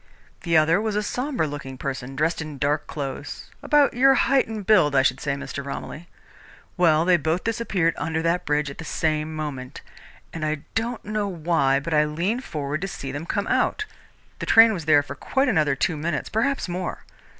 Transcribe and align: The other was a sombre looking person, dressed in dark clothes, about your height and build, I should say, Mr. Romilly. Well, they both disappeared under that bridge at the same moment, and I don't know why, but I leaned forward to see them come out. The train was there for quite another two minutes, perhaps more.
The 0.41 0.57
other 0.57 0.81
was 0.81 0.95
a 0.95 1.03
sombre 1.03 1.45
looking 1.45 1.77
person, 1.77 2.15
dressed 2.15 2.41
in 2.41 2.57
dark 2.57 2.87
clothes, 2.87 3.51
about 3.61 3.93
your 3.93 4.15
height 4.15 4.47
and 4.47 4.65
build, 4.65 4.95
I 4.95 5.03
should 5.03 5.19
say, 5.19 5.35
Mr. 5.35 5.63
Romilly. 5.63 6.07
Well, 6.75 7.05
they 7.05 7.17
both 7.17 7.43
disappeared 7.43 7.93
under 7.97 8.23
that 8.23 8.43
bridge 8.43 8.71
at 8.71 8.79
the 8.79 8.83
same 8.83 9.35
moment, 9.35 9.81
and 10.33 10.43
I 10.43 10.61
don't 10.73 11.05
know 11.05 11.27
why, 11.27 11.79
but 11.79 11.93
I 11.93 12.05
leaned 12.05 12.43
forward 12.43 12.81
to 12.81 12.87
see 12.87 13.11
them 13.11 13.27
come 13.27 13.45
out. 13.45 13.85
The 14.39 14.47
train 14.47 14.73
was 14.73 14.85
there 14.85 15.03
for 15.03 15.13
quite 15.13 15.47
another 15.47 15.75
two 15.75 15.97
minutes, 15.97 16.29
perhaps 16.29 16.67
more. 16.67 17.05